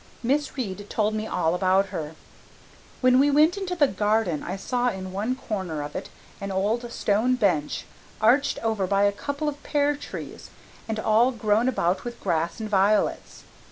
Miss 0.23 0.57
Reade 0.57 0.89
told 0.89 1.13
me 1.13 1.27
all 1.27 1.53
about 1.53 1.89
her. 1.89 2.15
When 3.01 3.19
we 3.19 3.29
went 3.29 3.55
into 3.55 3.75
the 3.75 3.87
garden 3.87 4.41
I 4.41 4.55
saw 4.57 4.89
in 4.89 5.11
one 5.13 5.35
corner 5.35 5.83
of 5.83 5.95
it 5.95 6.09
an 6.41 6.51
old 6.51 6.91
stone 6.91 7.35
bench 7.35 7.85
arched 8.19 8.57
over 8.63 8.87
by 8.87 9.03
a 9.03 9.11
couple 9.11 9.47
of 9.47 9.61
pear 9.61 9.95
trees 9.95 10.49
and 10.87 10.99
all 10.99 11.31
grown 11.31 11.67
about 11.69 12.03
with 12.03 12.19
grass 12.19 12.59
and 12.59 12.67
violets. 12.67 13.43